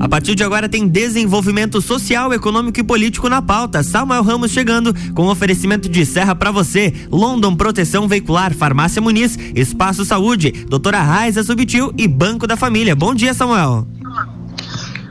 [0.00, 3.82] A partir de agora tem desenvolvimento social, econômico e político na pauta.
[3.82, 6.92] Samuel Ramos chegando com oferecimento de serra para você.
[7.10, 12.94] London Proteção Veicular, Farmácia Muniz, Espaço Saúde, Doutora Raiza Subtil e Banco da Família.
[12.94, 13.88] Bom dia, Samuel.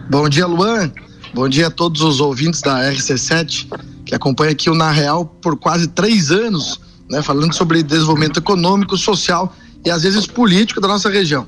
[0.10, 0.90] Bom dia, Luan.
[1.34, 3.68] Bom dia a todos os ouvintes da RC7
[4.06, 6.80] que acompanha aqui o Na Real por quase três anos,
[7.10, 9.54] né, falando sobre desenvolvimento econômico, social
[9.86, 11.46] e às vezes político da nossa região.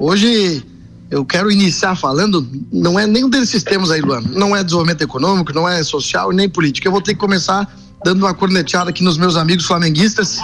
[0.00, 0.64] Hoje
[1.10, 4.22] eu quero iniciar falando, não é nenhum desses temas aí, Luan.
[4.32, 6.86] Não é desenvolvimento econômico, não é social nem político.
[6.86, 7.68] Eu vou ter que começar
[8.04, 10.38] dando uma corneteada aqui nos meus amigos flamenguistas,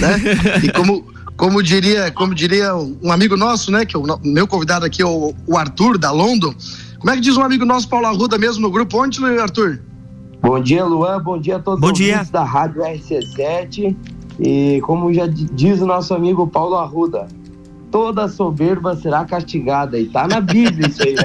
[0.00, 0.62] né?
[0.62, 1.04] E como
[1.38, 5.32] como diria, como diria um amigo nosso, né, que é o meu convidado aqui, o,
[5.46, 6.52] o Arthur da London.
[6.98, 9.00] Como é que diz um amigo nosso, Paulo Arruda, mesmo no grupo?
[9.00, 9.78] Onde, Arthur?
[10.42, 11.22] Bom dia, Luan.
[11.22, 12.26] Bom dia a todos Bom os dia.
[12.32, 13.96] da Rádio RC7.
[14.40, 17.28] E como já diz o nosso amigo Paulo Arruda,
[17.90, 19.98] toda soberba será castigada.
[19.98, 21.22] E tá na Bíblia isso aí, né?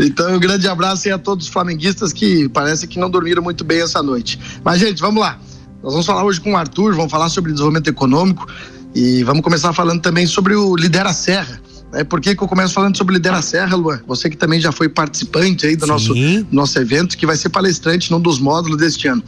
[0.00, 3.64] então, um grande abraço aí a todos os flamenguistas que parece que não dormiram muito
[3.64, 4.38] bem essa noite.
[4.64, 5.38] Mas, gente, vamos lá.
[5.82, 8.46] Nós vamos falar hoje com o Arthur, vamos falar sobre desenvolvimento econômico
[8.94, 11.60] e vamos começar falando também sobre o Lidera Serra.
[11.92, 14.00] É, por que, que eu começo falando sobre Lidera Serra, Luan?
[14.06, 16.12] Você que também já foi participante aí do nosso,
[16.50, 19.22] nosso evento, que vai ser palestrante num dos módulos deste ano.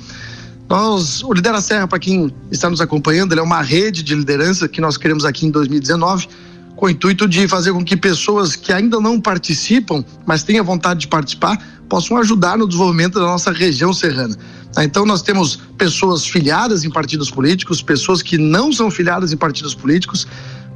[0.71, 4.81] Nós, o Lidera Serra, para quem está nos acompanhando, é uma rede de liderança que
[4.81, 6.29] nós queremos aqui em 2019,
[6.77, 11.01] com o intuito de fazer com que pessoas que ainda não participam, mas tenham vontade
[11.01, 14.39] de participar, possam ajudar no desenvolvimento da nossa região serrana.
[14.79, 19.75] Então, nós temos pessoas filiadas em partidos políticos, pessoas que não são filiadas em partidos
[19.75, 20.25] políticos,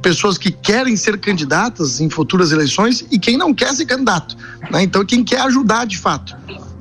[0.01, 4.35] pessoas que querem ser candidatas em futuras eleições e quem não quer ser candidato.
[4.69, 4.83] Né?
[4.83, 6.35] Então, quem quer ajudar de fato.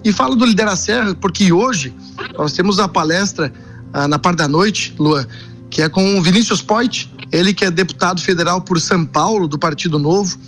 [0.05, 1.95] E falo do Lidera Serra porque hoje
[2.37, 3.53] nós temos a palestra
[3.93, 5.27] ah, na parte da noite, Lua,
[5.71, 9.59] que é com o Vinícius Poit, ele que é deputado federal por São Paulo, do
[9.59, 10.39] Partido Novo,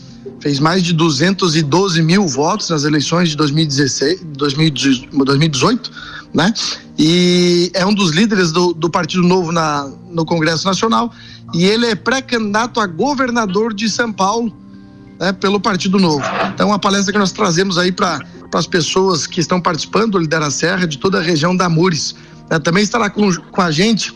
[0.40, 5.90] fez mais de 212 mil votos nas eleições de 2016, 2018,
[6.34, 6.52] né?
[6.98, 11.12] E é um dos líderes do, do Partido Novo na, no Congresso Nacional
[11.54, 14.54] e ele é pré-candidato a governador de São Paulo
[15.18, 16.24] né, pelo Partido Novo.
[16.52, 18.20] Então, uma palestra que nós trazemos aí para
[18.52, 22.14] as pessoas que estão participando do Lidera Serra, de toda a região da Mures.
[22.50, 24.14] Né, também estará com, com a gente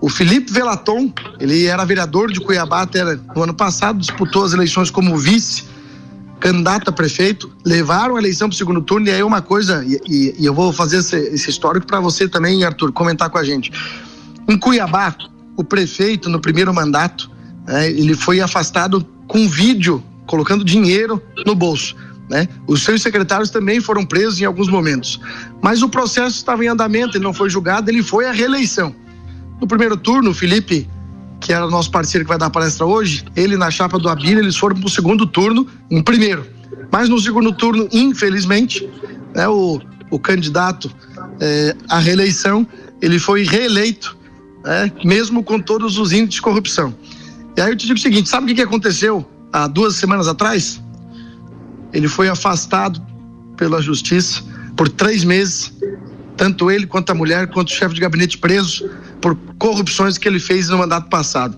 [0.00, 4.90] o Felipe Velaton, ele era vereador de Cuiabá até no ano passado, disputou as eleições
[4.90, 5.64] como vice
[6.40, 10.00] candidato a prefeito, levaram a eleição para o segundo turno, e aí uma coisa, e,
[10.08, 13.44] e, e eu vou fazer esse, esse histórico para você também, Arthur, comentar com a
[13.44, 13.70] gente.
[14.48, 15.14] Em Cuiabá,
[15.54, 17.30] o prefeito, no primeiro mandato,
[17.66, 21.94] né, ele foi afastado com vídeo, colocando dinheiro no bolso.
[22.30, 22.48] Né?
[22.64, 25.20] Os seus secretários também foram presos em alguns momentos.
[25.60, 28.94] Mas o processo estava em andamento, ele não foi julgado, ele foi à reeleição.
[29.60, 30.88] No primeiro turno, o Felipe,
[31.40, 34.38] que era nosso parceiro que vai dar a palestra hoje, ele na chapa do Abílio,
[34.38, 36.46] eles foram para o segundo turno em primeiro.
[36.92, 38.88] Mas no segundo turno, infelizmente,
[39.34, 40.88] né, o, o candidato
[41.40, 42.66] eh, à reeleição,
[43.02, 44.16] ele foi reeleito,
[44.64, 46.94] né, mesmo com todos os índices de corrupção.
[47.56, 50.80] E aí eu te digo o seguinte, sabe o que aconteceu há duas semanas atrás?
[51.92, 53.00] Ele foi afastado
[53.56, 54.42] pela justiça
[54.76, 55.72] por três meses,
[56.36, 58.88] tanto ele quanto a mulher, quanto o chefe de gabinete preso
[59.20, 61.56] por corrupções que ele fez no mandato passado.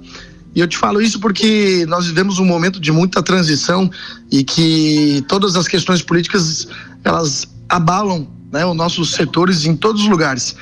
[0.55, 3.91] E eu te falo isso porque nós vivemos um momento de muita transição
[4.31, 6.69] e que todas as questões políticas
[7.05, 10.55] elas abalam né, os nossos setores em todos os lugares.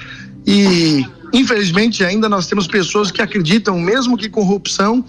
[0.47, 5.05] E infelizmente ainda nós temos pessoas que acreditam, mesmo que corrupção,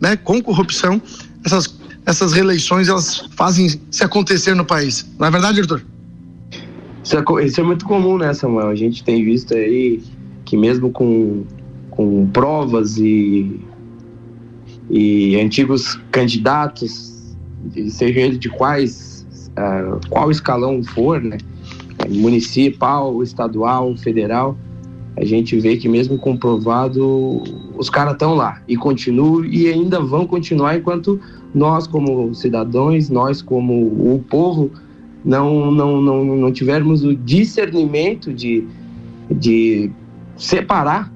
[0.00, 1.00] né, com corrupção,
[1.44, 1.66] essas
[2.06, 5.04] essas reeleições elas fazem se acontecer no país.
[5.18, 5.82] Não é verdade, Arthur?
[7.02, 8.68] Isso é, isso é muito comum, né, Samuel?
[8.68, 10.02] A gente tem visto aí
[10.44, 11.44] que mesmo com,
[11.90, 13.60] com provas e,
[14.88, 17.34] e antigos candidatos,
[17.88, 21.38] seja ele de quais, uh, qual escalão for, né?
[22.08, 24.56] Municipal, estadual, federal,
[25.16, 27.42] a gente vê que mesmo comprovado,
[27.76, 31.18] os caras estão lá e continuam e ainda vão continuar enquanto
[31.54, 34.70] nós como cidadãos, nós como o povo,
[35.24, 38.66] não, não, não, não tivermos o discernimento de,
[39.30, 39.90] de
[40.36, 41.10] separar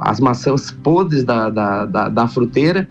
[0.00, 2.88] as maçãs podres da, da, da, da fruteira,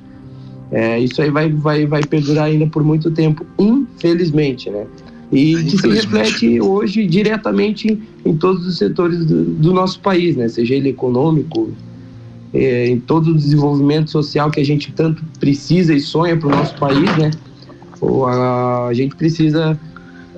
[0.72, 4.86] é, isso aí vai, vai, vai perdurar ainda por muito tempo, infelizmente, né?
[5.32, 10.48] E que se reflete hoje diretamente em, todos os setores do, do, nosso país, né?
[10.48, 11.72] Seja ele econômico,
[12.54, 16.52] é, em todo o desenvolvimento social que a gente tanto precisa e sonha para o
[16.52, 17.32] nosso país, né?
[18.00, 19.80] Ou a, a gente precisa,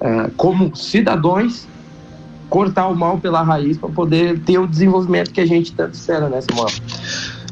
[0.01, 1.68] é, como cidadãos,
[2.50, 6.30] cortar o mal pela raiz para poder ter o desenvolvimento que a gente tanto espera,
[6.30, 6.68] né, Samuel?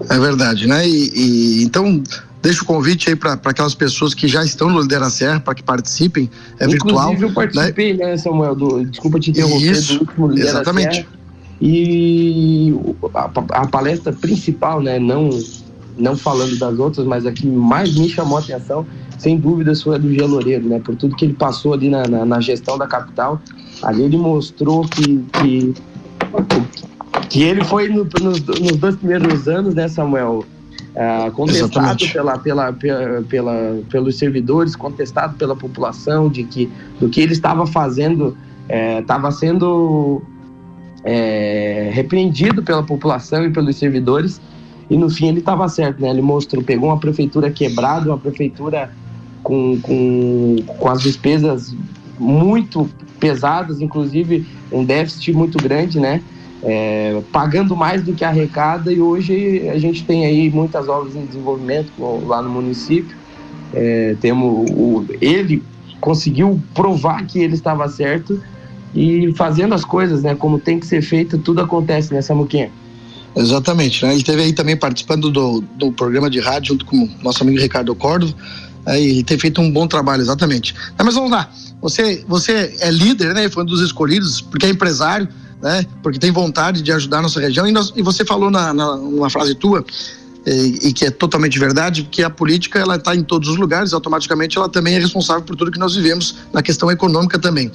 [0.09, 0.87] É verdade, né?
[0.87, 2.03] E, e, então
[2.41, 5.63] deixo o convite aí para aquelas pessoas que já estão no Lidera Serra para que
[5.63, 6.29] participem.
[6.59, 7.15] É Inclusive, virtual.
[7.21, 8.55] eu participei, né, né Samuel?
[8.55, 10.95] Do, desculpa te interromper, Isso, do último Lidera exatamente.
[10.95, 11.21] Serra.
[11.61, 12.73] E
[13.13, 13.29] a,
[13.61, 15.29] a, palestra principal, né, não,
[15.95, 18.85] não falando das outras, mas a que mais me chamou a atenção,
[19.19, 22.07] sem dúvida, foi a do Gia Loureiro, né, por tudo que ele passou ali na,
[22.07, 23.39] na, na gestão da capital.
[23.83, 25.73] Ali ele mostrou que, que,
[27.29, 30.43] que ele foi no, nos, nos dois primeiros anos, né, Samuel?
[30.91, 37.21] Uh, contestado pela, pela, pela, pela, pelos servidores, contestado pela população de que do que
[37.21, 38.35] ele estava fazendo
[38.99, 40.21] estava é, sendo
[41.03, 44.41] é, repreendido pela população e pelos servidores
[44.91, 46.09] e no fim ele estava certo, né?
[46.09, 48.91] Ele mostrou, pegou uma prefeitura quebrada, uma prefeitura
[49.41, 51.73] com, com, com as despesas
[52.19, 56.21] muito pesadas, inclusive um déficit muito grande, né?
[56.63, 61.25] É, pagando mais do que arrecada e hoje a gente tem aí muitas obras em
[61.25, 61.91] desenvolvimento
[62.25, 63.17] lá no município.
[63.73, 65.63] É, temos o, ele
[65.99, 68.41] conseguiu provar que ele estava certo
[68.93, 72.71] e fazendo as coisas, né, como tem que ser feito, tudo acontece nessa né, muquinha.
[73.35, 74.13] Exatamente, né?
[74.13, 77.95] Ele teve aí também participando do, do programa de rádio junto com nosso amigo Ricardo
[77.95, 78.33] Córdoba.
[78.85, 80.75] Aí ele tem feito um bom trabalho, exatamente.
[81.01, 81.49] Mas vamos lá.
[81.81, 83.47] Você, você é líder, né?
[83.49, 85.29] Foi um dos escolhidos, porque é empresário,
[85.61, 85.85] né?
[86.01, 87.67] Porque tem vontade de ajudar a nossa região.
[87.67, 89.85] E, nós, e você falou na, na, numa frase tua,
[90.45, 93.93] e, e, que é totalmente verdade, que a política ela está em todos os lugares,
[93.93, 97.71] automaticamente ela também é responsável por tudo que nós vivemos na questão econômica também.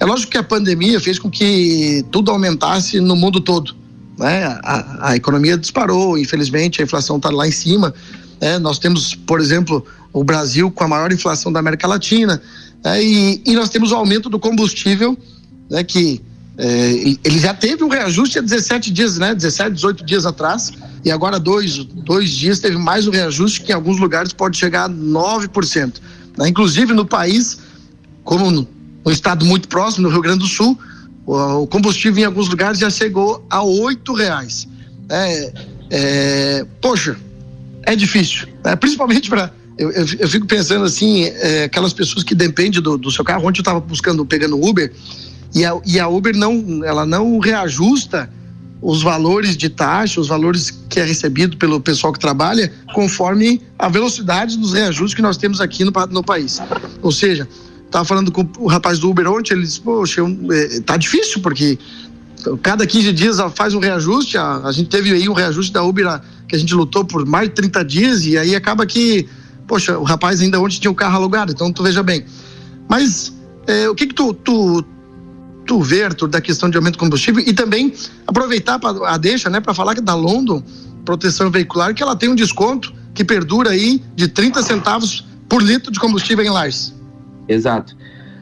[0.00, 3.74] É lógico que a pandemia fez com que tudo aumentasse no mundo todo.
[4.16, 4.44] Né?
[4.62, 7.92] A, a economia disparou, infelizmente, a inflação está lá em cima.
[8.40, 8.58] Né?
[8.58, 12.40] Nós temos, por exemplo, o Brasil com a maior inflação da América Latina.
[12.84, 13.02] Né?
[13.02, 15.18] E, e, nós temos o aumento do combustível,
[15.68, 15.82] né?
[15.82, 16.22] que
[16.58, 19.32] é, ele já teve um reajuste há 17 dias, né?
[19.32, 20.72] 17, 18 dias atrás,
[21.04, 24.86] e agora dois, dois dias teve mais um reajuste que em alguns lugares pode chegar
[24.86, 25.94] a 9%.
[26.36, 26.48] Né?
[26.48, 27.60] Inclusive no país,
[28.24, 28.66] como
[29.06, 30.76] um estado muito próximo, no Rio Grande do Sul,
[31.24, 34.66] o, combustível em alguns lugares já chegou a oito reais.
[35.08, 35.52] É,
[35.90, 37.16] é, poxa,
[37.84, 38.74] é difícil, né?
[38.74, 43.12] principalmente para eu, eu, eu, fico pensando assim, é, aquelas pessoas que dependem do, do
[43.12, 43.46] seu carro.
[43.46, 44.92] Ontem eu estava buscando, pegando Uber,
[45.54, 48.30] e a, e a Uber não, ela não reajusta
[48.80, 53.88] os valores de taxa, os valores que é recebido pelo pessoal que trabalha, conforme a
[53.88, 56.60] velocidade dos reajustes que nós temos aqui no, no país.
[57.02, 57.48] Ou seja,
[57.90, 60.20] Tava falando com o rapaz do Uber ontem, ele disse, poxa,
[60.52, 61.78] é, tá difícil, porque
[62.62, 66.06] cada 15 dias faz um reajuste, a, a gente teve aí um reajuste da Uber
[66.06, 69.26] a, que a gente lutou por mais de 30 dias, e aí acaba que,
[69.66, 72.26] poxa, o rapaz ainda ontem tinha um carro alugado, então tu veja bem.
[72.88, 73.32] Mas
[73.66, 74.84] é, o que que tu, tu,
[75.68, 77.92] tu vê, Arthur, da questão de aumento de combustível e também
[78.26, 80.62] aproveitar pra, a deixa, né, para falar que da London
[81.04, 85.92] Proteção Veicular, que ela tem um desconto que perdura aí de 30 centavos por litro
[85.92, 86.94] de combustível em Lars.
[87.46, 87.96] Exato.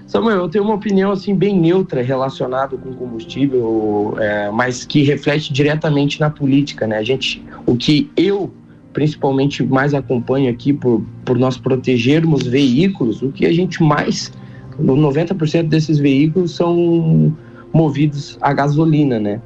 [0.07, 5.53] Samuel, eu tenho uma opinião assim bem neutra relacionada com combustível, é, mas que reflete
[5.53, 6.99] diretamente na política, né?
[6.99, 8.53] A gente, o que eu
[8.93, 14.33] principalmente mais acompanho aqui por, por nós protegermos veículos, o que a gente mais,
[14.81, 17.35] 90% desses veículos são
[17.73, 19.41] movidos a gasolina, né?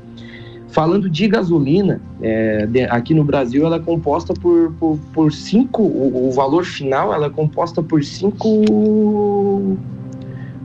[0.68, 5.82] Falando de gasolina, é, de, aqui no Brasil ela é composta por, por, por cinco,
[5.82, 9.76] o, o, valor final ela é composta por cinco,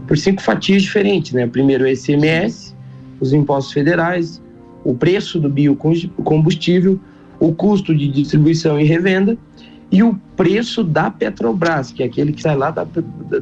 [0.08, 1.48] por cinco fatias diferentes, né?
[1.48, 2.76] Primeiro o ICMS,
[3.20, 4.40] os impostos federais,
[4.84, 7.00] o preço do biocombustível,
[7.40, 9.36] o custo de distribuição e revenda
[9.96, 12.86] e o preço da Petrobras, que é aquele que sai lá da,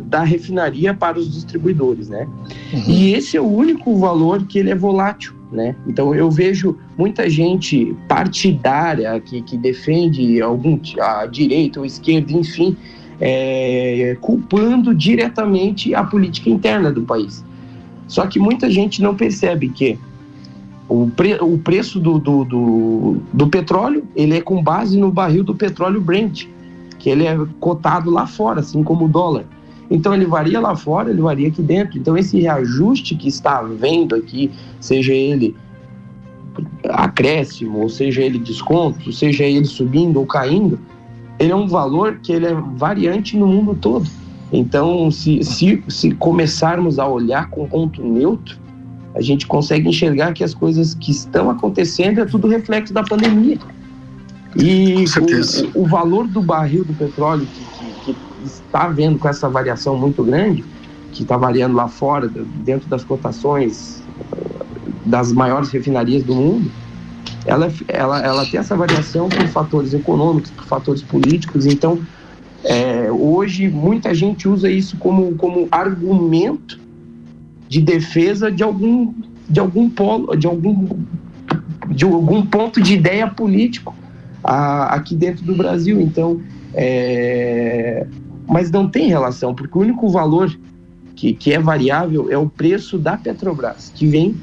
[0.01, 2.27] da refinaria para os distribuidores, né?
[2.73, 2.83] Uhum.
[2.87, 5.75] E esse é o único valor que ele é volátil né?
[5.87, 12.75] Então eu vejo muita gente partidária que, que defende algum a direita ou esquerda, enfim,
[13.21, 17.45] é, culpando diretamente a política interna do país.
[18.07, 19.97] Só que muita gente não percebe que
[20.93, 25.43] o, pre, o preço do, do, do, do petróleo ele é com base no barril
[25.43, 26.45] do petróleo Brent,
[26.99, 29.45] que ele é cotado lá fora, assim como o dólar.
[29.89, 31.97] Então ele varia lá fora, ele varia aqui dentro.
[31.97, 35.55] Então esse reajuste que está havendo aqui, seja ele
[36.87, 40.79] acréscimo, ou seja ele desconto, seja ele subindo ou caindo,
[41.39, 44.07] ele é um valor que ele é variante no mundo todo.
[44.51, 48.61] Então, se, se, se começarmos a olhar com ponto neutro,
[49.15, 53.59] a gente consegue enxergar que as coisas que estão acontecendo é tudo reflexo da pandemia.
[54.55, 55.05] E
[55.73, 59.97] o, o, valor do barril do petróleo que, que, que está vendo com essa variação
[59.97, 60.63] muito grande,
[61.11, 64.03] que está variando lá fora, dentro das cotações
[65.05, 66.71] das maiores refinarias do mundo,
[67.45, 71.65] ela, ela, ela tem essa variação por fatores econômicos, por fatores políticos.
[71.65, 71.99] Então,
[72.63, 76.79] é, hoje, muita gente usa isso como, como argumento
[77.67, 79.13] de defesa de algum,
[79.49, 80.87] de algum polo, de algum,
[81.89, 83.95] de algum ponto de ideia político
[84.43, 85.99] a, aqui dentro do Brasil.
[86.01, 86.41] Então,
[86.73, 88.05] é,
[88.47, 90.55] mas não tem relação, porque o único valor
[91.15, 94.35] que, que é variável é o preço da Petrobras, que vem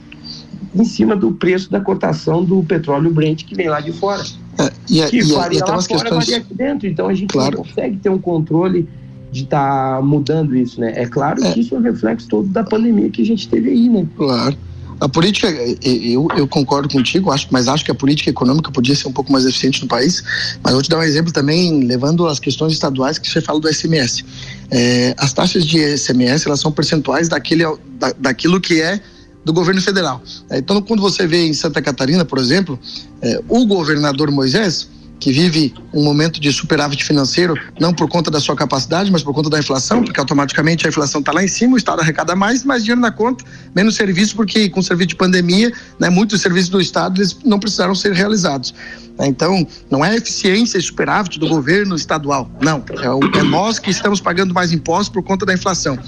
[0.75, 4.23] em cima do preço da cotação do petróleo Brent que vem lá de fora.
[4.59, 6.11] É, e, que e, varia e lá fora, questões...
[6.11, 6.87] varia aqui dentro.
[6.87, 7.57] Então a gente claro.
[7.57, 8.89] não consegue ter um controle
[9.31, 10.93] de estar tá mudando isso, né?
[10.97, 11.53] É claro é.
[11.53, 14.07] que isso é um reflexo todo da pandemia que a gente teve aí, né?
[14.17, 14.57] Claro.
[15.01, 15.49] A política,
[15.83, 19.33] eu, eu concordo contigo, acho, mas acho que a política econômica podia ser um pouco
[19.33, 20.23] mais eficiente no país.
[20.63, 23.73] Mas vou te dar um exemplo também, levando as questões estaduais que você fala do
[23.73, 24.23] SMS.
[24.71, 27.65] É, as taxas de SMS elas são percentuais daquele,
[27.99, 29.01] da, daquilo que é
[29.43, 30.23] do governo federal.
[30.51, 32.79] É, então, quando você vê em Santa Catarina, por exemplo,
[33.23, 34.87] é, o governador Moisés
[35.21, 39.35] que vive um momento de superávit financeiro, não por conta da sua capacidade, mas por
[39.35, 42.65] conta da inflação, porque automaticamente a inflação está lá em cima, o Estado arrecada mais,
[42.65, 43.45] mais dinheiro na conta,
[43.77, 47.61] menos serviço, porque com o serviço de pandemia, né, muitos serviços do Estado eles não
[47.61, 48.75] precisaram ser realizados.
[49.19, 49.27] Né.
[49.27, 52.83] Então, não é eficiência e superávit do governo estadual, não.
[53.03, 55.99] É, o, é nós que estamos pagando mais impostos por conta da inflação.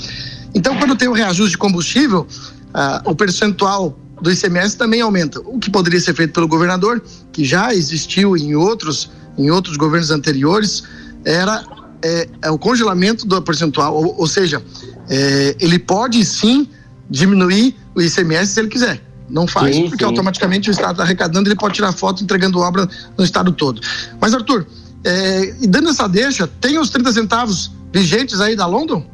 [0.55, 2.27] Então, quando tem o reajuste de combustível,
[2.73, 7.03] ah, o percentual do ICMS também aumenta, o que poderia ser feito pelo governador,
[7.33, 10.85] que já existiu em outros, em outros governos anteriores,
[11.25, 11.65] era
[12.03, 14.63] é, é o congelamento do percentual, ou, ou seja,
[15.09, 16.69] é, ele pode sim
[17.11, 19.03] diminuir o ICMS se ele quiser.
[19.29, 20.09] Não faz, sim, porque sim.
[20.11, 23.81] automaticamente o Estado está arrecadando, ele pode tirar foto entregando obra no Estado todo.
[24.21, 24.67] Mas, Arthur,
[25.05, 29.05] é, e dando essa deixa, tem os 30 centavos vigentes aí da London?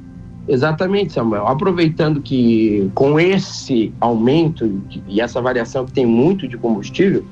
[0.48, 1.46] Exatamente, Samuel.
[1.46, 7.22] Aproveitando que com esse aumento e essa variação que tem muito de combustível,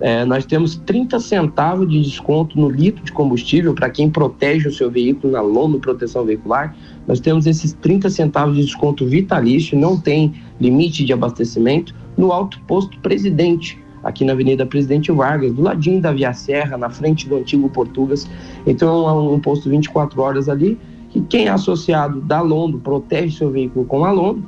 [0.00, 4.72] é, nós temos 30 centavos de desconto no litro de combustível para quem protege o
[4.72, 6.76] seu veículo na Lono Proteção Veicular.
[7.08, 12.60] Nós temos esses 30 centavos de desconto vitalício, não tem limite de abastecimento, no Alto
[12.68, 17.36] Posto Presidente, aqui na Avenida Presidente Vargas, do ladinho da Via Serra, na frente do
[17.36, 18.28] antigo Portugas.
[18.64, 20.78] Então é um posto 24 horas ali
[21.14, 24.42] que quem é associado da Londo protege seu veículo com a Londo,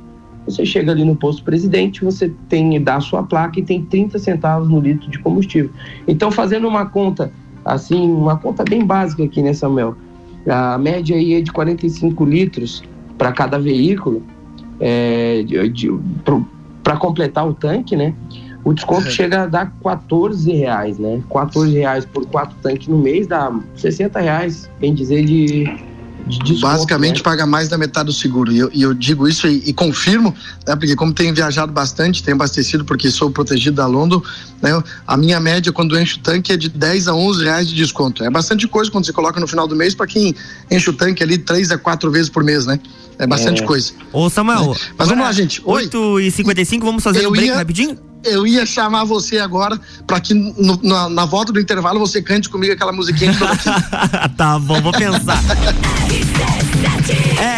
[0.45, 4.19] você chega ali no posto presidente, você tem dá a sua placa e tem 30
[4.19, 5.71] centavos no litro de combustível.
[6.05, 7.31] Então, fazendo uma conta,
[7.63, 9.95] assim, uma conta bem básica aqui, né, Samuel?
[10.45, 12.83] A média aí é de 45 litros
[13.17, 14.21] para cada veículo,
[14.81, 15.45] é,
[16.83, 18.13] para completar o tanque, né?
[18.65, 19.11] O desconto é.
[19.11, 21.21] chega a dar 14 reais, né?
[21.31, 25.63] 14 reais por quatro tanques no mês dá 60 reais, bem dizer, de,
[26.27, 27.23] Desconto, Basicamente né?
[27.23, 28.51] paga mais da metade do seguro.
[28.51, 32.21] E eu, e eu digo isso e, e confirmo, né, porque como tenho viajado bastante,
[32.21, 34.21] tenho abastecido porque sou protegido da London,
[34.61, 37.75] né, a minha média quando enche o tanque é de 10 a 11 reais de
[37.75, 38.23] desconto.
[38.23, 40.35] É bastante coisa quando você coloca no final do mês para quem
[40.69, 42.79] enche o tanque ali três a quatro vezes por mês, né?
[43.19, 43.65] É bastante é.
[43.65, 43.93] coisa.
[44.13, 44.79] Ô Samuel, é.
[44.97, 45.61] mas vamos lá, gente.
[45.63, 47.55] 8 e 55 vamos fazer eu um break ia...
[47.55, 48.06] rapidinho?
[48.23, 52.49] Eu ia chamar você agora para que no, na, na, volta do intervalo você cante
[52.49, 53.39] comigo aquela musiquinha de
[54.35, 55.41] Tá bom, vou pensar.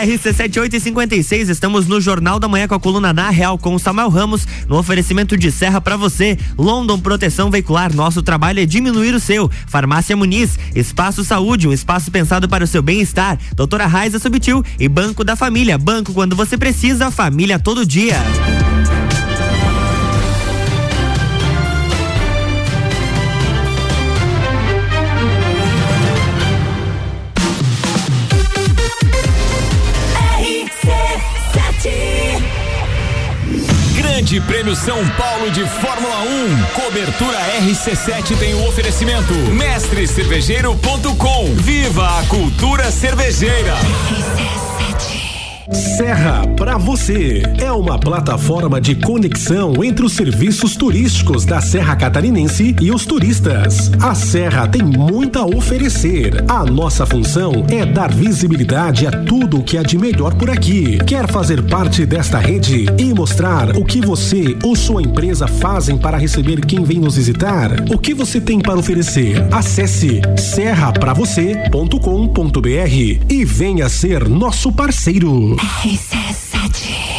[0.04, 4.46] RC7856, estamos no Jornal da Manhã com a coluna na Real com o Samuel Ramos,
[4.68, 6.38] no oferecimento de Serra para você.
[6.58, 9.50] London Proteção Veicular, nosso trabalho é diminuir o seu.
[9.68, 13.38] Farmácia Muniz, Espaço Saúde, um espaço pensado para o seu bem-estar.
[13.56, 18.18] Doutora Raiza Subtil e Banco da Família, banco quando você precisa, família todo dia.
[34.40, 36.64] Grande Prêmio São Paulo de Fórmula 1.
[36.74, 39.34] Cobertura RC7 tem o oferecimento.
[39.34, 41.56] Mestrecervejeiro.com.
[41.56, 43.76] Viva a cultura cervejeira.
[43.76, 44.69] RC7.
[45.72, 52.76] Serra para você é uma plataforma de conexão entre os serviços turísticos da Serra Catarinense
[52.82, 53.92] e os turistas.
[54.02, 56.44] A Serra tem muito a oferecer.
[56.50, 60.98] A nossa função é dar visibilidade a tudo o que há de melhor por aqui.
[61.06, 66.18] Quer fazer parte desta rede e mostrar o que você ou sua empresa fazem para
[66.18, 67.86] receber quem vem nos visitar?
[67.92, 69.46] O que você tem para oferecer?
[69.52, 75.59] Acesse serrapravocê.com.br e venha ser nosso parceiro.
[75.60, 77.19] RC7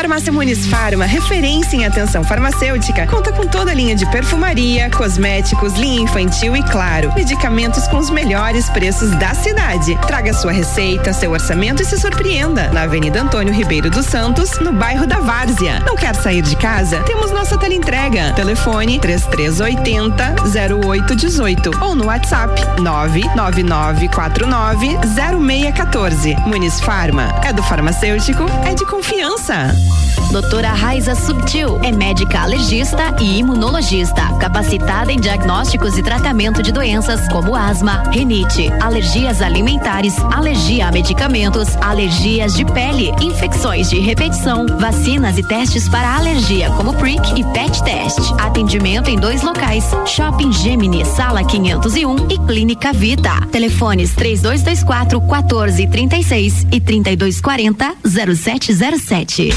[0.01, 5.75] farmácia Muniz Farma, referência em atenção farmacêutica, conta com toda a linha de perfumaria, cosméticos,
[5.75, 9.95] linha infantil e, claro, medicamentos com os melhores preços da cidade.
[10.07, 12.69] Traga sua receita, seu orçamento e se surpreenda.
[12.69, 15.83] Na Avenida Antônio Ribeiro dos Santos, no bairro da Várzea.
[15.85, 17.03] Não quer sair de casa?
[17.03, 18.33] Temos nossa teleentrega.
[18.33, 24.97] Telefone 3380 0818 ou no WhatsApp 99949
[25.45, 26.35] 0614.
[26.47, 27.39] Muniz Farma.
[27.43, 29.90] É do farmacêutico, é de confiança.
[30.31, 37.27] Doutora Raiza Subtil é médica alergista e imunologista, capacitada em diagnósticos e tratamento de doenças
[37.27, 45.37] como asma, rinite, alergias alimentares, alergia a medicamentos, alergias de pele, infecções de repetição, vacinas
[45.37, 48.19] e testes para alergia como PRIC e PET Test.
[48.39, 53.45] Atendimento em dois locais: Shopping Gemini, Sala 501 e Clínica Vita.
[53.51, 59.49] Telefones 3224 1436 e 3240 0707.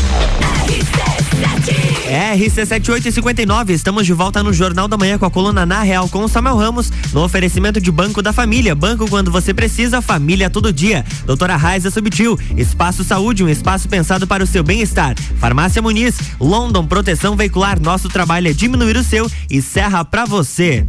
[2.34, 6.28] RC7859, estamos de volta no Jornal da Manhã com a coluna Na Real com o
[6.28, 8.74] Samuel Ramos, no oferecimento de Banco da Família.
[8.74, 11.04] Banco quando você precisa, família todo dia.
[11.26, 15.16] Doutora Raiza Subtil, Espaço Saúde, um espaço pensado para o seu bem-estar.
[15.38, 20.86] Farmácia Muniz, London Proteção Veicular, nosso trabalho é diminuir o seu e serra pra você.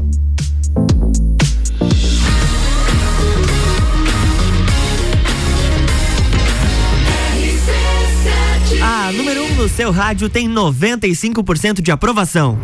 [9.76, 12.58] Seu rádio tem 95% de aprovação.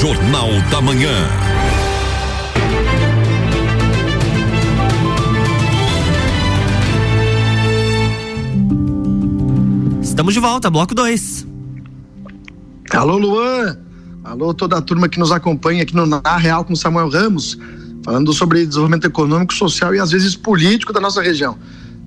[0.00, 1.10] Jornal da Manhã.
[10.00, 11.44] Estamos de volta, bloco 2.
[12.92, 13.76] Alô, Luan.
[14.22, 17.58] Alô, toda a turma que nos acompanha aqui no Na Real com Samuel Ramos,
[18.04, 21.58] falando sobre desenvolvimento econômico, social e às vezes político da nossa região.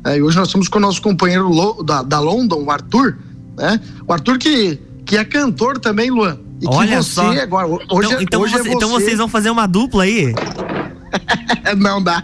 [0.05, 1.51] É, e hoje nós estamos com o nosso companheiro
[1.83, 3.17] da, da London, o Arthur,
[3.57, 3.79] né?
[4.07, 6.37] O Arthur que, que é cantor também, Luan.
[6.61, 7.31] E Olha você só.
[7.31, 7.67] agora.
[7.67, 8.75] Hoje, então, então, hoje é você, é você...
[8.75, 10.33] então vocês vão fazer uma dupla aí?
[11.77, 12.23] Não dá.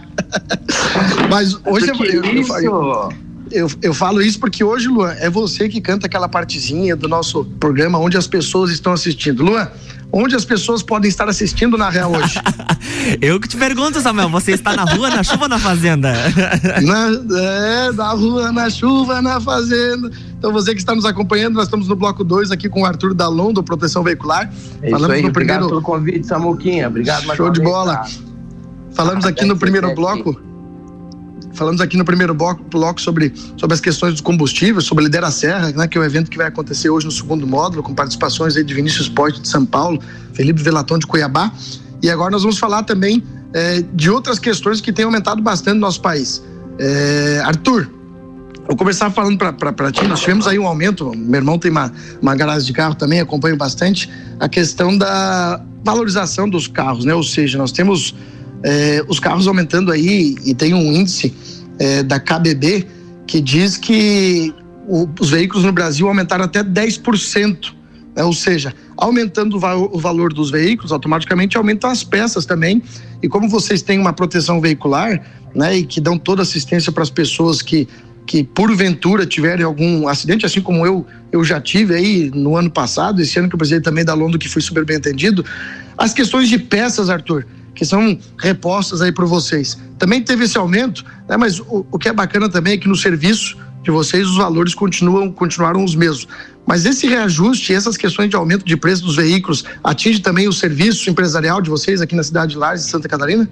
[1.30, 3.12] Mas hoje eu, eu, eu,
[3.50, 7.44] eu, eu, falo isso porque hoje, Luan, é você que canta aquela partezinha do nosso
[7.60, 9.44] programa onde as pessoas estão assistindo.
[9.44, 9.68] Luan,
[10.14, 12.40] onde as pessoas podem estar assistindo na Real hoje?
[13.20, 16.12] Eu que te pergunto, Samuel, você está na rua, na chuva ou na fazenda?
[16.82, 20.10] Na, é, na rua, na chuva, na fazenda.
[20.38, 23.14] Então você que está nos acompanhando, nós estamos no bloco 2 aqui com o Arthur
[23.14, 24.52] Dalon, do Proteção Veicular.
[24.82, 25.68] É Falamos aí, no obrigado primeiro...
[25.68, 26.88] pelo convite, Samuquinha.
[26.88, 27.96] Obrigado Show de bola.
[27.96, 28.08] Tá?
[28.94, 30.40] Falamos ah, aqui no primeiro bloco
[31.54, 35.30] falamos aqui no primeiro bloco, bloco, sobre, sobre as questões dos combustíveis, sobre a Lidera
[35.30, 37.94] Serra, né, que é o um evento que vai acontecer hoje no segundo módulo, com
[37.94, 40.00] participações de Vinícius Poit de São Paulo,
[40.32, 41.52] Felipe Velatão de Cuiabá.
[42.02, 45.80] E agora nós vamos falar também é, de outras questões que têm aumentado bastante no
[45.80, 46.42] nosso país.
[46.78, 47.88] É, Arthur,
[48.66, 50.04] vou começar falando para ti.
[50.06, 51.12] Nós tivemos aí um aumento.
[51.16, 56.48] Meu irmão tem uma, uma garagem de carro também, acompanho bastante a questão da valorização
[56.48, 57.14] dos carros, né?
[57.14, 58.14] Ou seja, nós temos
[58.64, 61.34] é, os carros aumentando aí e tem um índice
[61.78, 62.86] é, da KBB
[63.26, 64.54] que diz que
[64.88, 67.74] o, os veículos no Brasil aumentaram até 10%.
[68.16, 68.24] Né?
[68.24, 72.82] Ou seja, aumentando o, va o valor dos veículos, automaticamente aumentam as peças também.
[73.22, 75.22] E como vocês têm uma proteção veicular,
[75.54, 77.86] né, e que dão toda assistência para as pessoas que
[78.26, 83.20] que porventura tiverem algum acidente, assim como eu, eu já tive aí no ano passado,
[83.20, 85.44] esse ano que eu precisei também da Londo, que foi super bem atendido.
[85.96, 89.78] As questões de peças, Arthur, que são repostas aí para vocês.
[89.98, 91.36] Também teve esse aumento, né?
[91.36, 94.74] mas o, o que é bacana também é que no serviço de vocês os valores
[94.74, 96.26] continuam continuaram os mesmos.
[96.66, 101.10] Mas esse reajuste, essas questões de aumento de preço dos veículos, atinge também o serviço
[101.10, 103.48] empresarial de vocês aqui na cidade de Lares, Santa Catarina?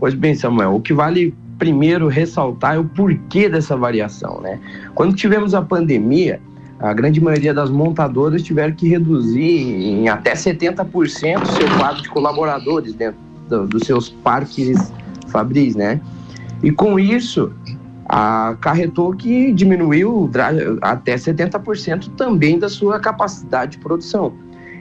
[0.00, 4.58] Pois bem, Samuel, o que vale primeiro ressaltar é o porquê dessa variação, né?
[4.94, 6.40] Quando tivemos a pandemia,
[6.80, 12.08] a grande maioria das montadoras tiveram que reduzir em até 70% o seu quadro de
[12.08, 14.92] colaboradores dentro do, dos seus parques
[15.28, 16.00] fabris, né?
[16.62, 17.52] E com isso,
[18.08, 20.28] acarretou que diminuiu
[20.82, 24.32] até 70% também da sua capacidade de produção.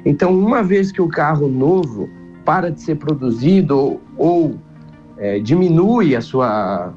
[0.05, 2.09] Então, uma vez que o carro novo
[2.45, 4.59] para de ser produzido ou, ou
[5.17, 6.93] é, diminui a sua,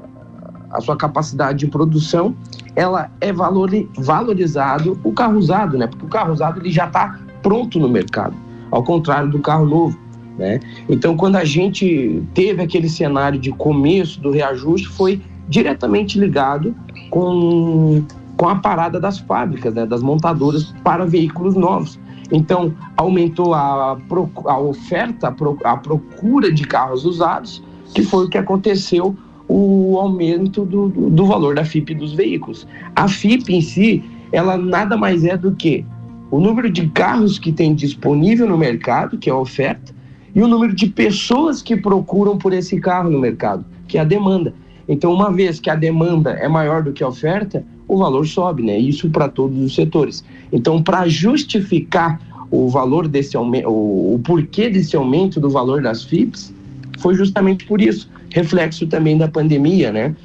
[0.71, 2.35] a sua capacidade de produção,
[2.75, 5.85] ela é valori, valorizado o carro usado, né?
[5.85, 8.35] Porque o carro usado ele já está pronto no mercado,
[8.71, 9.99] ao contrário do carro novo.
[10.37, 10.59] Né?
[10.89, 16.75] Então, quando a gente teve aquele cenário de começo do reajuste, foi diretamente ligado
[17.09, 18.03] com,
[18.35, 19.85] com a parada das fábricas, né?
[19.85, 21.99] das montadoras para veículos novos.
[22.31, 23.97] Então, aumentou a,
[24.45, 27.61] a oferta, a procura de carros usados,
[27.93, 29.15] que foi o que aconteceu
[29.47, 32.65] o aumento do, do, do valor da FIP dos veículos.
[32.95, 35.85] A FIP em si, ela nada mais é do que
[36.31, 39.93] o número de carros que tem disponível no mercado, que é a oferta,
[40.35, 44.03] e o número de pessoas que procuram por esse carro no mercado, que é a
[44.03, 44.53] demanda.
[44.87, 48.63] Então, uma vez que a demanda é maior do que a oferta, o valor sobe,
[48.63, 48.77] né?
[48.77, 50.23] Isso para todos os setores.
[50.51, 52.19] Então, para justificar
[52.49, 56.53] o valor desse aumento, o, porquê desse aumento do valor das FIPS,
[56.99, 60.15] foi justamente por isso, reflexo também da pandemia, né?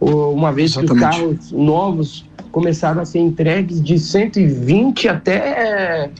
[0.00, 0.88] Uma vez Exatamente.
[0.88, 6.10] que os carros novos começaram a ser entregues de 120 até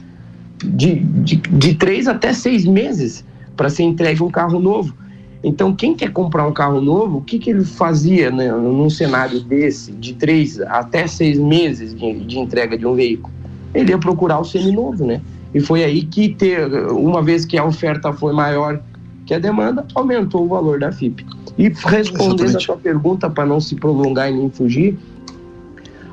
[0.63, 3.23] de, de, de 3 até 6 meses
[3.59, 4.95] para ser entregue um carro novo.
[5.43, 9.41] Então, quem quer comprar um carro novo, o que, que ele fazia né, num cenário
[9.41, 13.33] desse, de três até seis meses de, de entrega de um veículo?
[13.73, 15.19] Ele ia procurar o seminovo, né?
[15.53, 18.81] E foi aí que, ter, uma vez que a oferta foi maior
[19.25, 21.25] que a demanda, aumentou o valor da FIP.
[21.57, 22.55] E respondendo Exatamente.
[22.55, 24.97] a sua pergunta, para não se prolongar e nem fugir,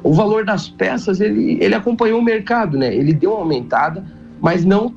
[0.03, 2.93] o valor das peças, ele, ele acompanhou o mercado, né?
[2.93, 4.05] Ele deu uma aumentada,
[4.41, 4.93] mas não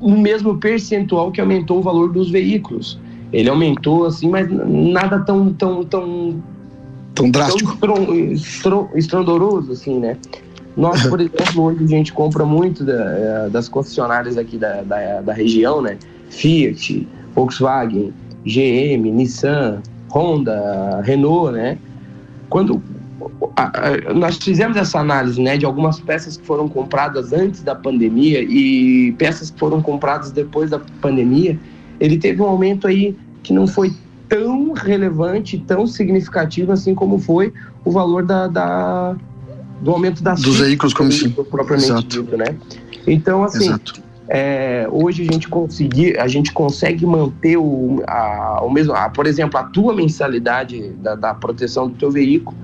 [0.00, 2.98] no mesmo percentual que aumentou o valor dos veículos.
[3.32, 6.42] Ele aumentou assim, mas nada tão tão tão
[7.14, 10.16] tão drástico, tão estrondoroso assim, né?
[10.76, 15.32] Nós, por exemplo, hoje a gente compra muito da, das concessionárias aqui da, da, da
[15.32, 15.98] região, né?
[16.28, 18.12] Fiat, Volkswagen,
[18.44, 21.78] GM, Nissan, Honda, Renault, né?
[22.48, 22.80] Quando
[24.14, 29.12] nós fizemos essa análise, né, de algumas peças que foram compradas antes da pandemia e
[29.18, 31.58] peças que foram compradas depois da pandemia,
[31.98, 33.92] ele teve um aumento aí que não foi
[34.28, 37.52] tão relevante, tão significativo assim como foi
[37.84, 39.16] o valor da, da
[39.80, 41.30] do aumento das dos veículos como sim.
[41.30, 42.22] propriamente Exato.
[42.22, 42.56] dito, né?
[43.06, 43.74] Então assim,
[44.28, 49.26] é, hoje a gente conseguir, a gente consegue manter o, a, o mesmo, a, por
[49.26, 52.56] exemplo, a tua mensalidade da, da, proteção do teu veículo,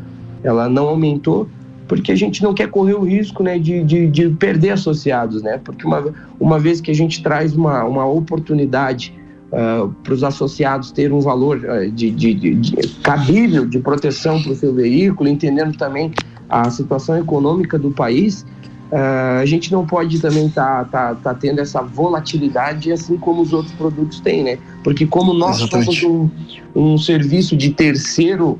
[0.43, 1.49] ela não aumentou
[1.89, 5.61] porque a gente não quer correr o risco, né, de, de, de perder associados, né?
[5.63, 9.13] Porque uma, uma vez que a gente traz uma, uma oportunidade
[9.53, 14.43] uh, para os associados ter um valor uh, de, de, de, de cabível de proteção
[14.43, 16.13] para o seu veículo, entendendo também
[16.49, 18.47] a situação econômica do país,
[18.93, 23.41] Uh, a gente não pode também estar tá, tá, tá tendo essa volatilidade assim como
[23.41, 24.59] os outros produtos têm, né?
[24.85, 25.99] Porque como nós Exatamente.
[25.99, 26.31] somos
[26.77, 28.59] um, um serviço de terceiro,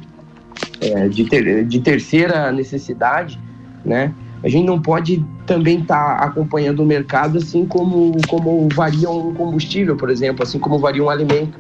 [0.81, 3.39] é, de, ter, de terceira necessidade,
[3.85, 4.13] né?
[4.43, 9.33] A gente não pode também estar tá acompanhando o mercado assim como, como varia um
[9.35, 11.59] combustível, por exemplo, assim como varia um alimento.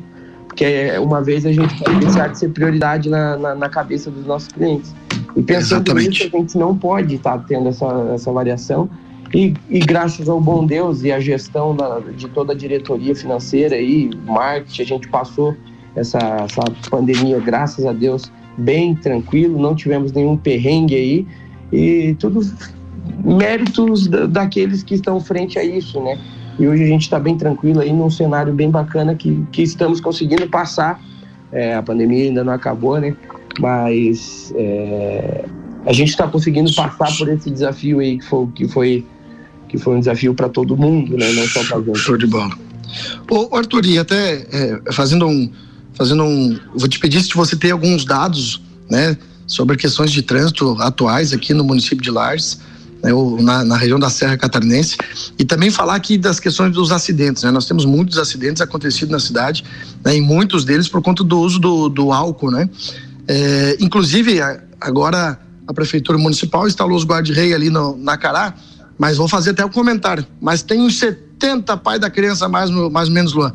[0.48, 4.26] Porque uma vez a gente pode deixar de ser prioridade na, na, na cabeça dos
[4.26, 4.92] nossos clientes.
[5.36, 6.08] E pensando Exatamente.
[6.08, 8.90] nisso, a gente não pode estar tá tendo essa, essa variação.
[9.32, 13.78] E, e, graças ao bom Deus e à gestão da, de toda a diretoria financeira
[13.78, 15.56] e marketing, a gente passou
[15.96, 21.26] essa, essa pandemia, graças a Deus, bem tranquilo, não tivemos nenhum perrengue aí.
[21.72, 22.40] E tudo
[23.24, 26.18] méritos da, daqueles que estão frente a isso, né?
[26.58, 30.00] E hoje a gente está bem tranquilo aí num cenário bem bacana que, que estamos
[30.00, 31.00] conseguindo passar.
[31.50, 33.16] É, a pandemia ainda não acabou, né?
[33.60, 35.44] mas é,
[35.84, 39.06] a gente está conseguindo passar por esse desafio aí que foi, que foi,
[39.68, 41.30] que foi um desafio para todo mundo, né?
[41.32, 41.98] Não só para gente.
[41.98, 42.56] Show de bola.
[43.30, 45.50] Ô, Arthur, e até é, fazendo um,
[45.94, 49.16] fazendo um, vou te pedir se você tem alguns dados, né?
[49.46, 52.58] sobre questões de trânsito atuais aqui no município de Lages,
[53.02, 54.96] né, na, na, região da Serra Catarinense,
[55.38, 57.42] e também falar aqui das questões dos acidentes.
[57.42, 57.50] Né?
[57.50, 59.64] Nós temos muitos acidentes acontecidos na cidade,
[60.04, 62.50] né, e muitos deles por conta do uso do, do álcool.
[62.50, 62.70] Né?
[63.28, 64.40] É, inclusive,
[64.80, 68.54] agora a Prefeitura Municipal instalou os guarda-rei ali no, na Cará,
[68.98, 70.24] mas vou fazer até o um comentário.
[70.40, 73.52] Mas tem uns 70 pai da criança, mais, mais ou menos, Luan.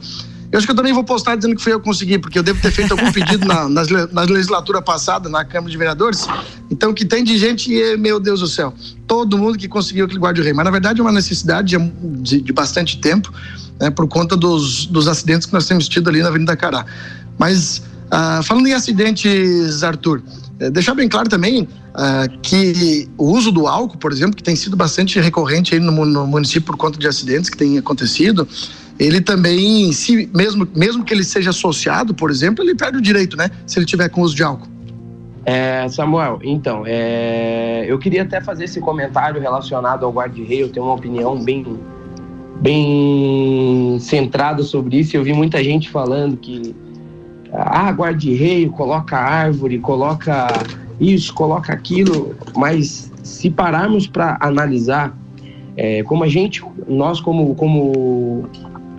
[0.51, 2.43] Eu acho que eu também vou postar dizendo que foi eu que consegui, porque eu
[2.43, 6.25] devo ter feito algum pedido na, na, na, legislatura passada, na Câmara de Vereadores.
[6.71, 8.73] Então, que tem de gente, e, meu Deus do céu,
[9.05, 10.53] todo mundo que conseguiu aquele guarda-rei.
[10.53, 13.31] Mas, na verdade, é uma necessidade de, de, de bastante tempo,
[13.79, 16.85] né, por conta dos, dos acidentes que nós temos tido ali na Avenida Cará.
[17.37, 20.23] Mas, ah, falando em acidentes, Arthur,
[20.59, 24.55] é, deixar bem claro também ah, que o uso do álcool, por exemplo, que tem
[24.55, 28.47] sido bastante recorrente aí no, no município por conta de acidentes que têm acontecido,
[28.99, 33.37] ele também, se, mesmo, mesmo que ele seja associado, por exemplo, ele perde o direito,
[33.37, 33.49] né?
[33.65, 34.67] Se ele tiver com uso de álcool.
[35.45, 40.85] É, Samuel, então, é, eu queria até fazer esse comentário relacionado ao guarda-rei, eu tenho
[40.85, 41.65] uma opinião bem,
[42.59, 46.75] bem centrada sobre isso, eu vi muita gente falando que
[47.53, 50.47] ah, guarda-rei, coloca árvore, coloca
[50.99, 55.15] isso, coloca aquilo, mas se pararmos para analisar,
[55.77, 58.49] é, como a gente, nós como, como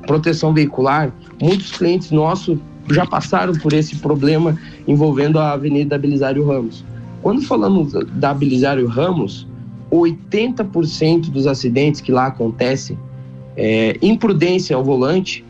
[0.08, 2.58] proteção veicular, muitos clientes nossos
[2.90, 6.82] já passaram por esse problema envolvendo a Avenida Belisário Ramos.
[7.20, 9.46] Quando falamos da Belisário Ramos,
[9.92, 12.98] 80% dos acidentes que lá acontecem,
[13.54, 15.44] é, imprudência ao volante,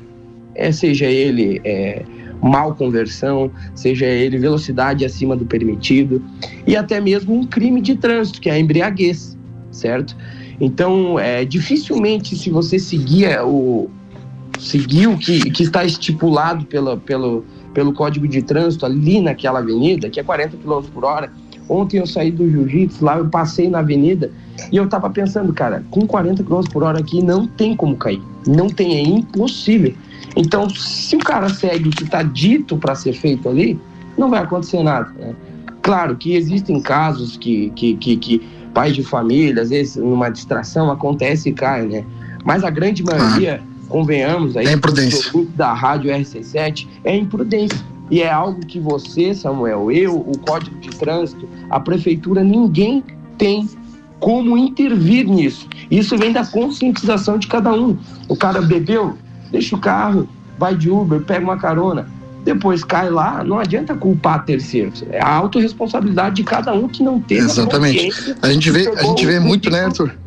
[0.57, 2.03] é, seja ele é,
[2.43, 6.21] mal conversão, seja ele velocidade acima do permitido
[6.67, 9.39] e até mesmo um crime de trânsito, que é a embriaguez,
[9.71, 10.17] certo?
[10.61, 13.89] Então, é, dificilmente, se você seguir o,
[14.59, 20.09] seguir o que, que está estipulado pela, pelo, pelo Código de Trânsito ali naquela avenida,
[20.09, 21.33] que é 40 km por hora.
[21.69, 24.31] Ontem eu saí do jiu-jitsu, lá eu passei na avenida
[24.73, 28.23] e eu tava pensando, cara, com 40 km por hora aqui não tem como cair.
[28.47, 29.95] Não tem, é impossível.
[30.37, 33.79] Então, se o cara segue o que está dito para ser feito ali,
[34.17, 35.11] não vai acontecer nada.
[35.19, 35.35] Né?
[35.83, 38.43] Claro que existem casos que, que, que, que
[38.75, 42.05] pais de família, às vezes, numa distração, acontece e cai, né?
[42.45, 45.33] Mas a grande maioria, ah, convenhamos aí, é imprudência.
[45.55, 47.79] da rádio RC7, é imprudência.
[48.11, 53.05] E é algo que você, Samuel, eu, o Código de Trânsito, a Prefeitura, ninguém
[53.37, 53.69] tem
[54.19, 55.69] como intervir nisso.
[55.91, 57.97] Isso vem da conscientização de cada um.
[58.29, 59.17] O cara bebeu,
[59.51, 62.09] deixa o carro, vai de Uber, pega uma carona,
[62.45, 65.05] depois cai lá, não adianta culpar terceiros.
[65.11, 68.35] É a autorresponsabilidade de cada um que não teve Exatamente.
[68.41, 70.18] A gente vê, a gente vê muito, né, Arthur?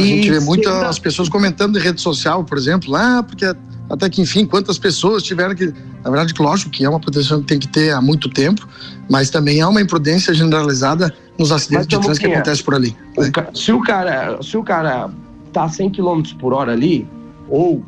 [0.00, 3.44] A gente vê muito as pessoas comentando em rede social, por exemplo, lá, ah, porque
[3.90, 5.72] até que enfim, quantas pessoas tiveram que.
[6.02, 8.66] Na verdade, lógico que é uma proteção que tem que ter há muito tempo,
[9.08, 12.96] mas também há uma imprudência generalizada nos acidentes de trânsito que acontecem por ali.
[13.16, 13.30] Né?
[13.54, 15.10] Se o cara, se o cara
[15.52, 17.06] tá 100 km por hora ali,
[17.48, 17.82] ou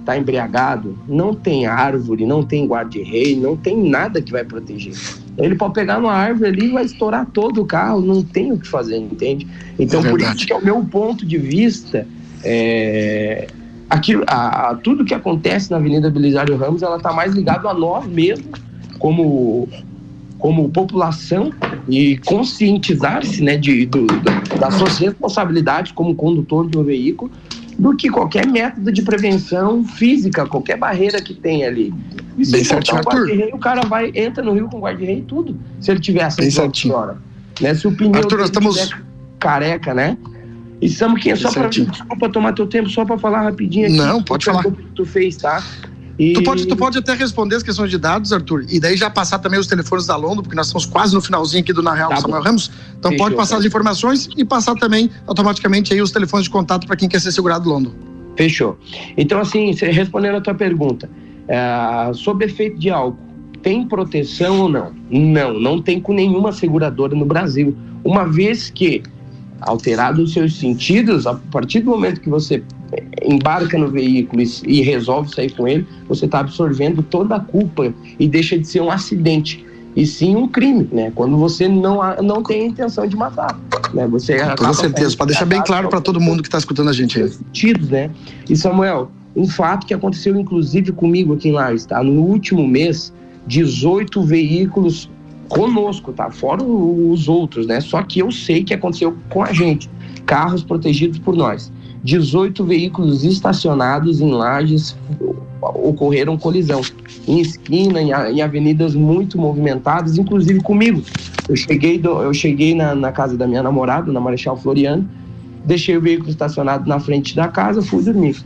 [0.00, 4.94] está embriagado, não tem árvore, não tem guarda-rei, não tem nada que vai proteger.
[5.38, 8.58] Ele pode pegar uma árvore ali e vai estourar todo o carro, não tem o
[8.58, 9.46] que fazer, entende?
[9.78, 12.06] Então, é por isso que, ao meu ponto de vista,
[12.42, 13.46] é,
[13.88, 17.74] aquilo, a, a, tudo que acontece na Avenida Belisário Ramos, ela está mais ligado a
[17.74, 18.60] nós mesmos,
[18.98, 19.68] como
[20.38, 21.52] como população
[21.88, 24.06] e conscientizar-se né, de, do,
[24.58, 27.30] das suas responsabilidades como condutor de um veículo
[27.78, 31.92] do que qualquer método de prevenção física, qualquer barreira que tem ali.
[32.38, 33.00] E se Bem certinho,
[33.52, 36.40] um o cara vai, entra no rio com guarda-rei e tudo, se ele tiver essa
[36.94, 37.18] hora.
[37.60, 37.74] Né?
[37.74, 38.90] Se o pneu Arthur, estamos...
[39.40, 40.16] careca, né?
[40.80, 43.96] E estamos aqui, só para desculpa tomar teu tempo, só para falar rapidinho aqui.
[43.96, 44.62] Não, pode falar.
[44.62, 45.62] Que tu fez, tá?
[46.16, 46.32] E...
[46.32, 49.38] Tu, pode, tu pode até responder as questões de dados, Arthur, e daí já passar
[49.38, 52.10] também os telefones da Londo, porque nós estamos quase no finalzinho aqui do Na Real
[52.10, 52.70] tá Samuel Ramos.
[52.98, 53.60] Então Fechou, pode passar tá.
[53.60, 57.30] as informações e passar também automaticamente aí os telefones de contato para quem quer ser
[57.30, 57.94] segurado Londo.
[58.36, 58.78] Fechou.
[59.16, 61.08] Então, assim, respondendo a tua pergunta,
[61.48, 63.18] é, sob efeito de álcool,
[63.62, 64.92] tem proteção ou não?
[65.10, 67.76] Não, não tem com nenhuma seguradora no Brasil.
[68.04, 69.02] Uma vez que
[69.60, 72.62] alterado os seus sentidos, a partir do momento que você
[73.22, 78.28] embarca no veículo e, resolve sair com ele, você está absorvendo toda a culpa e
[78.28, 79.64] deixa de ser um acidente
[79.96, 81.10] e sim um crime, né?
[81.14, 83.58] Quando você não, não tem a intenção de matar,
[83.92, 84.06] né?
[84.06, 86.92] Você com toda certeza, para deixar bem claro para todo mundo que está escutando a
[86.92, 87.28] gente aí.
[87.28, 88.10] Sentidos, né?
[88.48, 92.02] E Samuel, um fato que aconteceu inclusive comigo aqui em Lares, tá?
[92.02, 93.12] No último mês,
[93.46, 95.10] 18 veículos
[95.48, 96.30] conosco, tá?
[96.30, 97.80] Fora os outros, né?
[97.80, 99.90] Só que eu sei que aconteceu com a gente,
[100.26, 101.72] carros protegidos por nós.
[102.04, 104.96] 18 veículos estacionados em lajes
[105.60, 106.80] ocorreram colisão
[107.26, 111.02] em esquina, em, em, avenidas muito movimentadas, inclusive comigo.
[111.48, 115.08] Eu cheguei, do, eu cheguei na, na, casa da minha namorada, na Marechal Floriano,
[115.64, 118.36] deixei o veículo estacionado na frente da casa, fui dormir.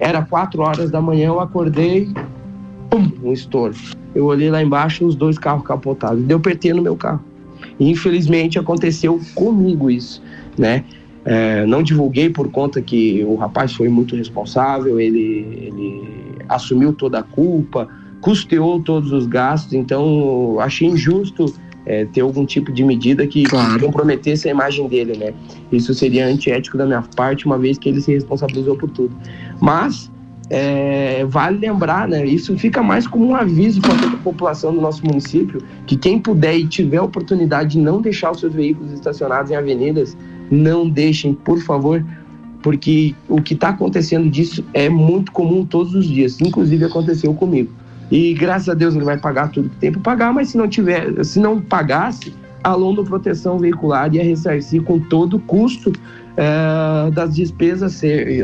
[0.00, 2.08] Era quatro horas da manhã, eu acordei,
[2.90, 3.74] pum, um estouro.
[4.14, 6.22] Eu olhei lá embaixo, os dois carros capotados.
[6.24, 7.22] Deu PT no meu carro.
[7.78, 10.22] E, infelizmente aconteceu comigo isso,
[10.56, 10.84] né?
[11.24, 16.02] É, não divulguei por conta que o rapaz foi muito responsável, ele, ele
[16.48, 17.88] assumiu toda a culpa,
[18.20, 21.52] custeou todos os gastos, então achei injusto
[21.88, 23.80] é, ter algum tipo de medida que, claro.
[23.80, 25.32] comprometesse a imagem dele, né?
[25.72, 29.16] Isso seria antiético da minha parte, uma vez que ele se responsabilizou por tudo.
[29.58, 30.10] Mas
[30.50, 32.26] é, vale lembrar, né?
[32.26, 36.18] Isso fica mais como um aviso para toda a população do nosso município, que quem
[36.18, 40.14] puder e tiver oportunidade de não deixar os seus veículos estacionados em avenidas,
[40.50, 42.04] não deixem, por favor,
[42.62, 47.70] porque o que está acontecendo disso é muito comum todos os dias, inclusive aconteceu comigo.
[48.10, 50.68] E graças a Deus ele vai pagar tudo que tem para pagar, mas se não
[50.68, 55.92] tiver, se não pagasse, a Londo Proteção Veicular ia ressarcir com todo o custo
[56.36, 57.92] é, das despesas,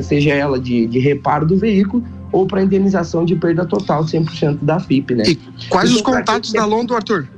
[0.02, 4.80] seja ela de, de reparo do veículo ou para indenização de perda total 100% da
[4.80, 5.24] FIP, né?
[5.26, 5.36] E
[5.68, 7.28] quais então, os contatos da Londo, Arthur?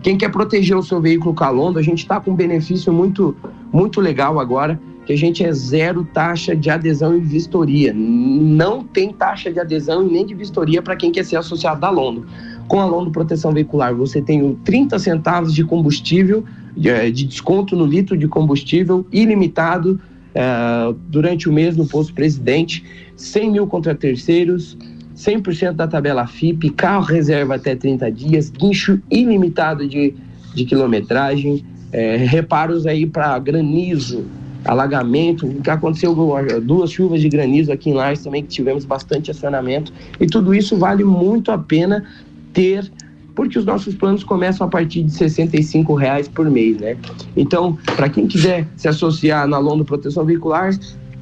[0.00, 2.92] Quem quer proteger o seu veículo com a Londo, a gente está com um benefício
[2.92, 3.34] muito,
[3.72, 7.92] muito legal agora, que a gente é zero taxa de adesão e vistoria.
[7.94, 11.90] Não tem taxa de adesão e nem de vistoria para quem quer ser associado da
[11.90, 12.26] Londo.
[12.68, 16.44] Com a Londo Proteção Veicular, você tem 30 centavos de combustível,
[16.76, 20.00] de, eh, de desconto no litro de combustível, ilimitado
[20.34, 22.82] uh, durante o mês no posto presidente,
[23.16, 24.76] 100 mil contra terceiros,
[25.16, 30.14] 100% da tabela FIP, carro reserva até 30 dias, guincho ilimitado de,
[30.54, 34.24] de quilometragem, é, reparos aí para granizo,
[34.64, 36.14] alagamento, que aconteceu
[36.62, 40.76] duas chuvas de granizo aqui em Lages também, que tivemos bastante acionamento, e tudo isso
[40.76, 42.04] vale muito a pena
[42.52, 42.90] ter
[43.34, 46.96] porque os nossos planos começam a partir de R$ reais por mês, né?
[47.36, 50.72] Então, para quem quiser se associar na Londo Proteção Veicular,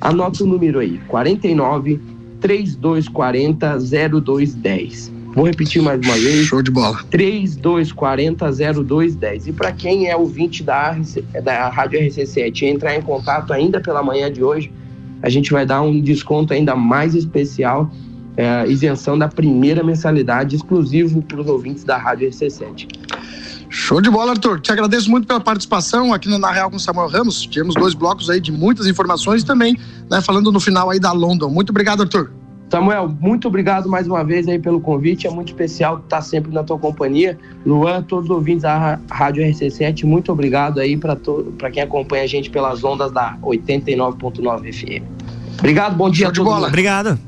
[0.00, 1.98] anota o número aí, 49
[2.40, 3.78] 3240
[4.20, 5.21] 0210.
[5.34, 6.46] Vou repetir mais uma vez.
[6.46, 6.98] Show de bola.
[7.10, 8.52] 3240
[8.84, 9.46] 0210.
[9.46, 10.94] E para quem é ouvinte da,
[11.42, 14.70] da Rádio RC7 e entrar em contato ainda pela manhã de hoje,
[15.22, 17.90] a gente vai dar um desconto ainda mais especial,
[18.36, 22.88] é, isenção da primeira mensalidade, exclusivo para os ouvintes da Rádio RC7.
[23.70, 24.60] Show de bola, Arthur.
[24.60, 27.46] Te agradeço muito pela participação aqui no Na Real com Samuel Ramos.
[27.46, 29.78] Tivemos dois blocos aí de muitas informações também,
[30.10, 31.48] né, falando no final aí da London.
[31.48, 32.41] Muito obrigado, Arthur.
[32.72, 35.26] Samuel, muito obrigado mais uma vez aí pelo convite.
[35.26, 37.38] É muito especial estar sempre na tua companhia.
[37.66, 42.48] Luan, todos os ouvintes da Rádio RC7, muito obrigado aí para quem acompanha a gente
[42.48, 45.04] pelas ondas da 89.9 FM.
[45.58, 46.50] Obrigado, bom dia Show a todos.
[46.50, 46.68] De bola.
[46.68, 47.18] Obrigado.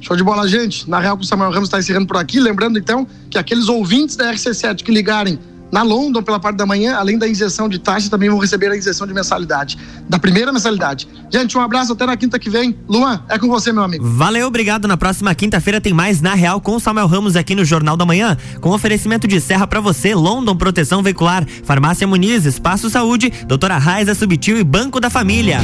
[0.00, 0.88] Show de bola, gente.
[0.88, 2.38] Na Real o Samuel Ramos está encerrando por aqui.
[2.38, 5.36] Lembrando, então, que aqueles ouvintes da RC7 que ligarem
[5.72, 8.76] na London pela parte da manhã, além da injeção de taxa, também vão receber a
[8.76, 11.08] injeção de mensalidade, da primeira mensalidade.
[11.30, 12.76] Gente, um abraço até na quinta que vem.
[12.86, 14.04] Luan, é com você, meu amigo.
[14.06, 14.86] Valeu, obrigado.
[14.86, 18.04] Na próxima quinta-feira tem mais Na Real com o Samuel Ramos aqui no Jornal da
[18.04, 23.78] Manhã, com oferecimento de serra para você, London Proteção Veicular, Farmácia Muniz, Espaço Saúde, Doutora
[23.78, 25.60] Raiza Subtil e Banco da Família.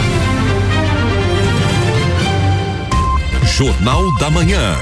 [3.45, 4.75] Jornal da Manhã.